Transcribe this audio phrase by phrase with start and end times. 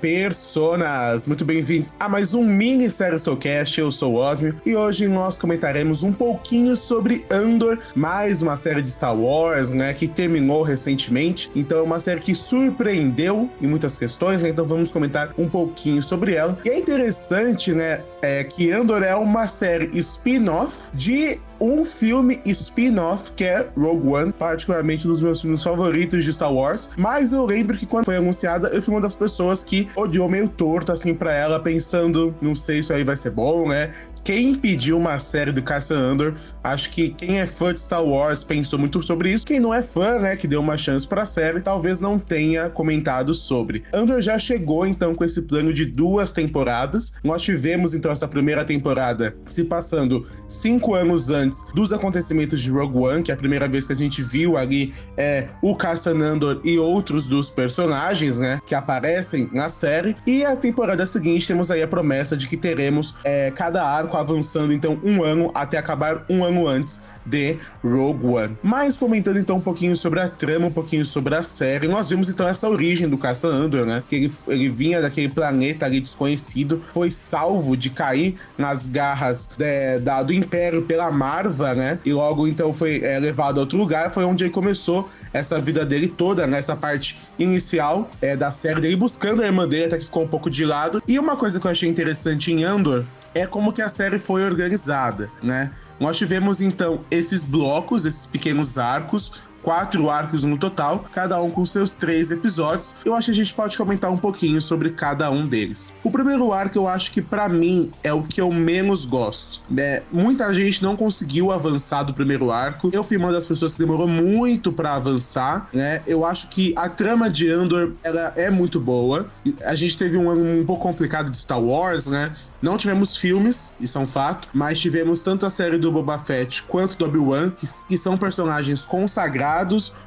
[0.00, 1.26] personas!
[1.26, 3.80] Muito bem-vindos a mais um mini série Stowcast.
[3.80, 8.80] Eu sou o Osmio e hoje nós comentaremos um pouquinho sobre Andor, mais uma série
[8.80, 11.50] de Star Wars, né, que terminou recentemente.
[11.54, 14.50] Então é uma série que surpreendeu em muitas questões, né?
[14.50, 16.58] então vamos comentar um pouquinho sobre ela.
[16.64, 23.32] E é interessante, né, é que Andor é uma série spin-off de um filme spin-off
[23.32, 26.90] que é Rogue One, particularmente um dos meus filmes favoritos de Star Wars.
[26.96, 30.48] Mas eu lembro que quando foi anunciada, eu fui uma das pessoas que odiou meio
[30.48, 33.92] torto assim para ela, pensando, não sei se aí vai ser bom, né?
[34.28, 38.44] Quem pediu uma série do Cassian Andor, acho que quem é fã de Star Wars
[38.44, 39.46] pensou muito sobre isso.
[39.46, 42.68] Quem não é fã, né, que deu uma chance para a série, talvez não tenha
[42.68, 43.84] comentado sobre.
[43.90, 47.14] Andor já chegou então com esse plano de duas temporadas.
[47.24, 52.98] Nós tivemos então essa primeira temporada se passando cinco anos antes dos acontecimentos de Rogue
[52.98, 56.60] One, que é a primeira vez que a gente viu ali é, o Cassian Andor
[56.62, 60.14] e outros dos personagens, né, que aparecem na série.
[60.26, 64.72] E a temporada seguinte temos aí a promessa de que teremos é, cada arco avançando
[64.72, 68.56] então um ano até acabar um ano antes de Rogue One.
[68.62, 72.28] Mas comentando então um pouquinho sobre a trama, um pouquinho sobre a série, nós vimos
[72.28, 74.02] então essa origem do Caça Andor, né?
[74.08, 79.98] Que ele, ele vinha daquele planeta ali desconhecido, foi salvo de cair nas garras de,
[80.00, 81.98] da, do Império pela Marva, né?
[82.04, 85.84] E logo então foi é, levado a outro lugar, foi onde ele começou essa vida
[85.84, 86.80] dele toda, nessa né?
[86.80, 90.48] parte inicial é, da série dele, buscando a irmã dele, até que ficou um pouco
[90.48, 91.02] de lado.
[91.06, 94.44] E uma coisa que eu achei interessante em Andor é como que a série foi
[94.44, 95.72] organizada, né?
[95.98, 101.64] Nós tivemos então esses blocos, esses pequenos arcos, quatro arcos no total, cada um com
[101.64, 102.94] seus três episódios.
[103.04, 105.92] Eu acho que a gente pode comentar um pouquinho sobre cada um deles.
[106.02, 109.60] O primeiro arco eu acho que para mim é o que eu menos gosto.
[109.70, 110.02] Né?
[110.12, 112.90] Muita gente não conseguiu avançar do primeiro arco.
[112.92, 116.02] Eu fui uma das pessoas que demorou muito para avançar, né?
[116.06, 119.28] Eu acho que a trama de Andor ela é muito boa.
[119.64, 122.32] A gente teve um ano um pouco complicado de Star Wars, né?
[122.60, 126.64] Não tivemos filmes, isso é um fato, mas tivemos tanto a série do Boba Fett
[126.64, 129.47] quanto do Obi-Wan, que, que são personagens consagrados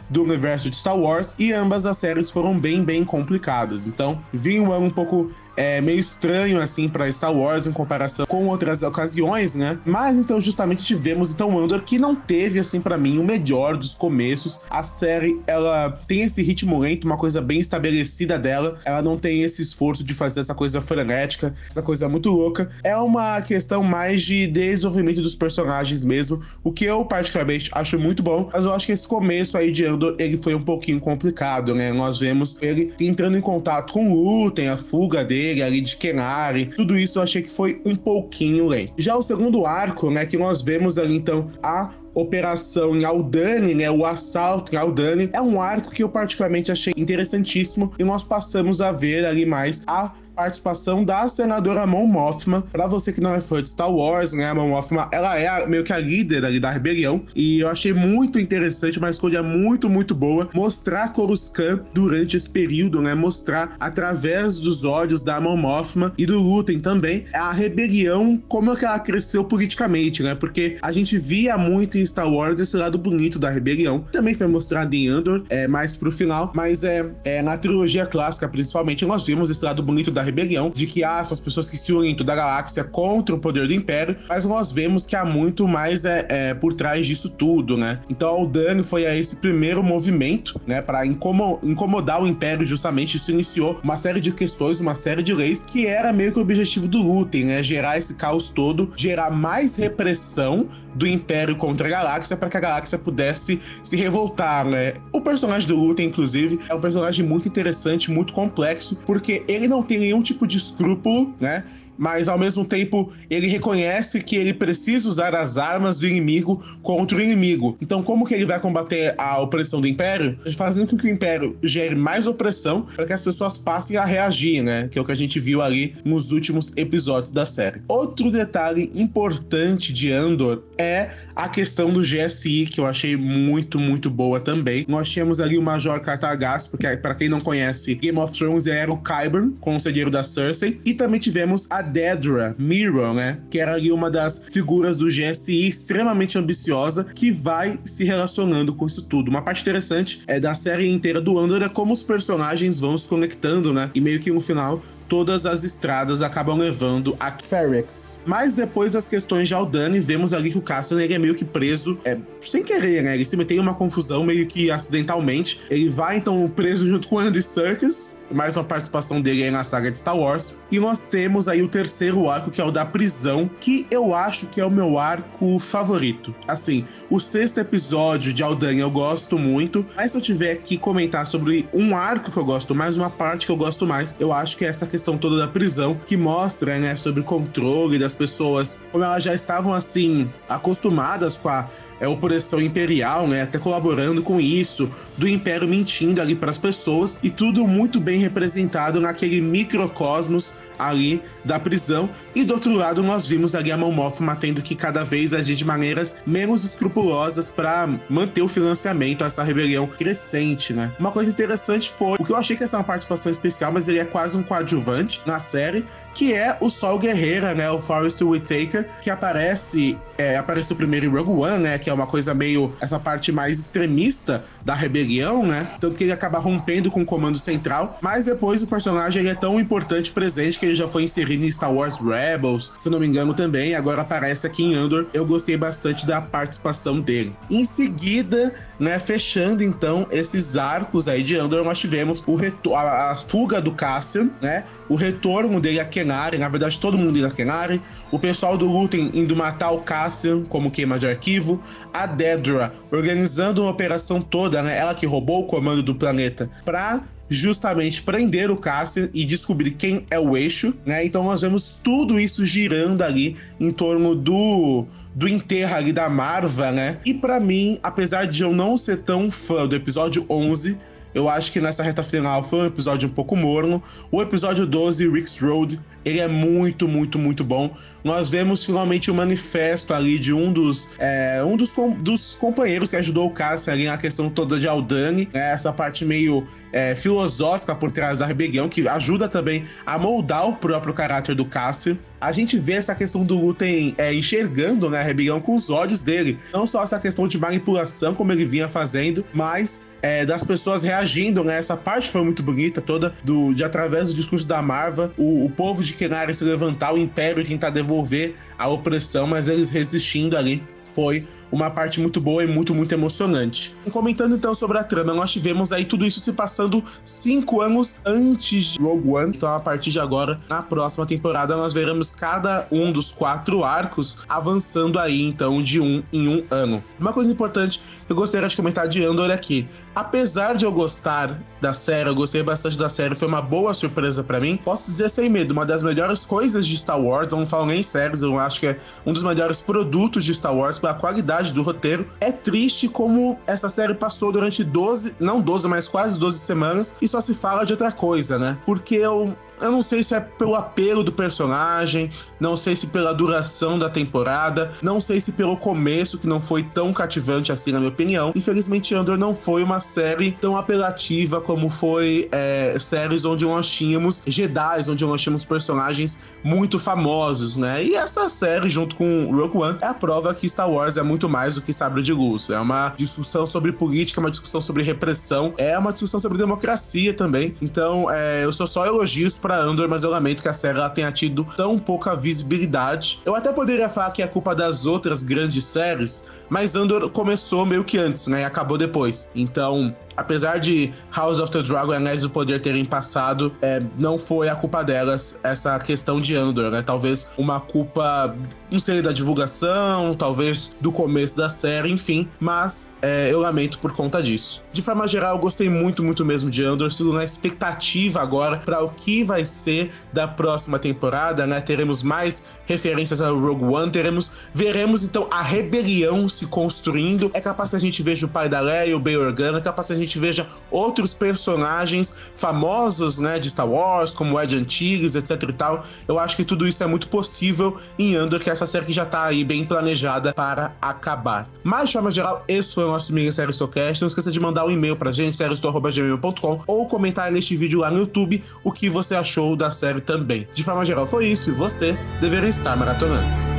[0.10, 3.88] do universo de Star Wars, e ambas as séries foram bem, bem complicadas.
[3.88, 8.26] Então, vi um ano um pouco é meio estranho assim para Star Wars em comparação
[8.26, 9.78] com outras ocasiões, né?
[9.86, 13.94] Mas então justamente tivemos então Andor que não teve assim para mim o melhor dos
[13.94, 14.62] começos.
[14.70, 18.78] A série ela tem esse ritmo lento, uma coisa bem estabelecida dela.
[18.86, 22.70] Ela não tem esse esforço de fazer essa coisa frenética, essa coisa muito louca.
[22.84, 28.24] É uma questão mais de desenvolvimento dos personagens mesmo, o que eu particularmente acho muito
[28.24, 28.50] bom.
[28.52, 31.92] Mas eu acho que esse começo aí de Andor ele foi um pouquinho complicado, né?
[31.92, 35.82] Nós vemos ele entrando em contato com o Lu, tem a fuga dele dele, ali
[35.82, 38.94] de Kenari, tudo isso eu achei que foi um pouquinho lento.
[38.98, 43.90] Já o segundo arco, né, que nós vemos ali então a operação em Aldani, né,
[43.90, 48.82] o assalto em Aldani, é um arco que eu particularmente achei interessantíssimo e nós passamos
[48.82, 52.62] a ver ali mais a participação da senadora Mon Mothma.
[52.72, 55.48] Para você que não é fã de Star Wars, né, a Mon Mothma, ela é
[55.48, 57.24] a, meio que a líder ali da rebelião.
[57.36, 63.02] E eu achei muito interessante, uma escolha muito, muito boa, mostrar Coruscant durante esse período,
[63.02, 68.72] né, mostrar através dos ódios da Mon Mothma e do Luten também a rebelião, como
[68.72, 72.78] é que ela cresceu politicamente, né, porque a gente via muito em Star Wars esse
[72.78, 77.10] lado bonito da rebelião, também foi mostrado em Andor, é, mais pro final, mas é,
[77.24, 81.24] é na trilogia clássica principalmente, nós vimos esse lado bonito da rebelião, de que há
[81.24, 84.18] são as pessoas que se unem em toda a galáxia contra o poder do Império,
[84.28, 88.00] mas nós vemos que há muito mais é, é por trás disso tudo, né?
[88.10, 93.18] Então o Dani foi a esse primeiro movimento, né, para incomo incomodar o Império justamente,
[93.18, 96.42] isso iniciou uma série de questões, uma série de leis, que era meio que o
[96.42, 101.92] objetivo do Lutem, né, gerar esse caos todo, gerar mais repressão do Império contra a
[101.92, 104.94] galáxia para que a galáxia pudesse se revoltar, né?
[105.12, 109.84] O personagem do Lutem, inclusive, é um personagem muito interessante, muito complexo, porque ele não
[109.84, 111.64] tem nenhum tipo de escrúpulo, né?
[112.02, 117.16] Mas ao mesmo tempo ele reconhece que ele precisa usar as armas do inimigo contra
[117.16, 117.78] o inimigo.
[117.80, 120.36] Então, como que ele vai combater a opressão do Império?
[120.58, 124.64] Fazendo com que o Império gere mais opressão para que as pessoas passem a reagir,
[124.64, 124.88] né?
[124.88, 127.84] Que é o que a gente viu ali nos últimos episódios da série.
[127.88, 134.10] Outro detalhe importante de Andor é a questão do GSI, que eu achei muito, muito
[134.10, 134.86] boa também.
[134.88, 138.92] Nós tínhamos ali o Major Cartagas, porque para quem não conhece, Game of Thrones era
[138.92, 143.40] o Qyburn, conselheiro da Cersei, e também tivemos a Dedra Mirror, né?
[143.50, 148.86] Que era ali uma das figuras do GSI extremamente ambiciosa que vai se relacionando com
[148.86, 149.30] isso tudo.
[149.30, 153.08] Uma parte interessante é da série inteira do Andor é como os personagens vão se
[153.08, 153.92] conectando, né?
[153.94, 158.18] E meio que no final todas as estradas acabam levando a Ferrex.
[158.26, 161.44] Mas depois das questões de Aldani, vemos ali que o Cassian ele é meio que
[161.44, 163.16] preso, é, sem querer, né?
[163.16, 165.60] Ele se meteu em uma confusão meio que acidentalmente.
[165.70, 169.92] Ele vai então preso junto com Andy Serkis, mais uma participação dele aí na saga
[169.92, 170.58] de Star Wars.
[170.72, 174.48] E nós temos aí o terceiro arco, que é o da prisão, que eu acho
[174.48, 176.34] que é o meu arco favorito.
[176.48, 181.28] Assim, o sexto episódio de Aldan eu gosto muito, mas se eu tiver que comentar
[181.28, 184.58] sobre um arco que eu gosto mais, uma parte que eu gosto mais, eu acho
[184.58, 188.80] que é essa questão toda da prisão, que mostra, né, sobre o controle das pessoas,
[188.92, 191.68] como elas já estavam, assim, acostumadas com a
[192.02, 193.44] é, opressão imperial, né?
[193.44, 198.20] Até colaborando com isso, do império mentindo ali para as pessoas e tudo muito bem
[198.22, 202.10] representado naquele microcosmos ali da prisão.
[202.34, 205.56] E do outro lado, nós vimos ali a Mon Mothma tendo que cada vez agir
[205.56, 210.92] de maneiras menos escrupulosas para manter o financiamento a essa rebelião crescente, né?
[211.00, 213.88] Uma coisa interessante foi o que eu achei que essa é uma participação especial, mas
[213.88, 217.70] ele é quase um coadjuvante na série, que é o Sol Guerreira, né?
[217.70, 221.78] O Forrest Whitaker, que aparece, é, apareceu primeiro em Rogue One, né?
[221.78, 225.68] Que é uma coisa meio essa parte mais extremista da rebelião, né?
[225.80, 229.60] Tanto que ele acaba rompendo com o comando central, mas depois o personagem é tão
[229.60, 233.34] importante presente que ele já foi inserido em Star Wars Rebels, se não me engano
[233.34, 235.08] também, agora aparece aqui em Andor.
[235.14, 237.34] Eu gostei bastante da participação dele.
[237.50, 243.16] Em seguida, né, fechando então esses arcos aí de Andor, nós tivemos o a, a
[243.16, 244.66] fuga do Cassian, né?
[244.92, 248.68] O retorno dele a Kenari, na verdade todo mundo indo a Kenari, o pessoal do
[248.68, 251.62] Luten indo matar o Cassian como queima de arquivo,
[251.94, 254.78] a Dedra organizando uma operação toda, né?
[254.78, 260.02] Ela que roubou o comando do planeta pra justamente prender o Cassian e descobrir quem
[260.12, 261.06] é o eixo, né?
[261.06, 264.86] Então nós vemos tudo isso girando ali em torno do
[265.16, 266.98] do enterro ali da Marva, né?
[267.06, 270.78] E para mim, apesar de eu não ser tão fã do episódio 11,
[271.14, 273.82] eu acho que nessa reta final foi um episódio um pouco morno.
[274.12, 277.76] O episódio 12, Rick's Road, ele é muito, muito, muito bom.
[278.04, 282.36] Nós vemos finalmente o um manifesto ali de um dos, é, um dos, com, dos
[282.36, 285.52] companheiros que ajudou o Cassian ali na questão toda de Aldani, né?
[285.52, 290.56] essa parte meio é, filosófica por trás da rebelião, que ajuda também a moldar o
[290.56, 291.98] próprio caráter do Cassian.
[292.20, 296.02] A gente vê essa questão do Luten é, enxergando né, a rebelião com os olhos
[296.02, 296.40] dele.
[296.54, 301.44] Não só essa questão de manipulação, como ele vinha fazendo, mas é, das pessoas reagindo,
[301.44, 301.58] né?
[301.58, 305.50] Essa parte foi muito bonita, toda, do, de através do discurso da Marva, o, o
[305.50, 310.64] povo de Kenari se levantar, o Império tentar devolver a opressão, mas eles resistindo ali.
[310.88, 313.76] Foi uma parte muito boa e muito, muito emocionante.
[313.92, 318.74] Comentando então sobre a trama, nós tivemos aí tudo isso se passando cinco anos antes
[318.74, 319.34] de Rogue One.
[319.36, 324.20] Então, a partir de agora, na próxima temporada, nós veremos cada um dos quatro arcos
[324.28, 326.82] avançando aí, então, de um em um ano.
[327.00, 329.68] Uma coisa importante que eu gostaria de comentar de Andor aqui.
[329.94, 334.24] Apesar de eu gostar da série, eu gostei bastante da série, foi uma boa surpresa
[334.24, 334.58] para mim.
[334.58, 337.84] Posso dizer sem medo, uma das melhores coisas de Star Wars, eu não falo nem
[337.84, 341.54] séries, eu acho que é um dos melhores produtos de Star Wars pela qualidade qualidade
[341.54, 342.08] do roteiro.
[342.20, 347.08] É triste como essa série passou durante 12, não 12, mas quase 12 semanas e
[347.08, 348.58] só se fala de outra coisa, né?
[348.66, 352.10] Porque eu eu não sei se é pelo apelo do personagem,
[352.40, 356.64] não sei se pela duração da temporada, não sei se pelo começo, que não foi
[356.64, 358.32] tão cativante assim, na minha opinião.
[358.36, 364.24] Infelizmente, Andor não foi uma série tão apelativa como foi é, séries onde nós tínhamos
[364.26, 367.84] Jedi, onde nós tínhamos personagens muito famosos, né?
[367.84, 371.30] E essa série, junto com Rogue One, é a prova que Star Wars é muito
[371.30, 372.50] mais do que sabre de luz.
[372.50, 377.56] É uma discussão sobre política, uma discussão sobre repressão, é uma discussão sobre democracia também.
[377.62, 380.78] Então, é, eu sou só elogios para para Andor, mas eu lamento que a série
[380.78, 383.22] ela tenha tido tão pouca visibilidade.
[383.26, 387.84] Eu até poderia falar que é culpa das outras grandes séries, mas Andor começou meio
[387.84, 388.42] que antes, né?
[388.42, 389.30] E acabou depois.
[389.36, 394.18] Então, apesar de House of the Dragon e Anéis do Poder terem passado, é, não
[394.18, 396.82] foi a culpa delas essa questão de Andor, né?
[396.82, 398.36] Talvez uma culpa,
[398.70, 402.28] não sei, da divulgação, talvez do começo da série, enfim.
[402.40, 404.64] Mas é, eu lamento por conta disso.
[404.72, 406.92] De forma geral, eu gostei muito, muito mesmo de Andor.
[406.92, 411.62] Sigo na expectativa agora para o que vai ser da próxima temporada, né?
[411.62, 417.32] Teremos mais referências ao Rogue One, teremos, veremos então a rebelião se construindo.
[417.34, 419.88] É capaz que a gente veja o pai da Leia, o Bail Organa, é capaz
[419.88, 425.44] que a gente veja outros personagens famosos, né, de Star Wars, como Ed Antilles, etc
[425.44, 425.86] e tal.
[426.08, 428.94] Eu acho que tudo isso é muito possível em Andor, que é essa série que
[428.94, 431.50] já tá aí bem planejada para acabar.
[431.64, 434.02] Mas, de forma geral, esse foi o nosso mini série Stocast.
[434.02, 438.00] Não esqueça de mandar um e-mail pra gente, seriestor.gmail.com ou comentar neste vídeo lá no
[438.00, 440.48] YouTube o que você achou da série também.
[440.54, 443.51] De forma geral, foi isso e você deveria estar maratonando.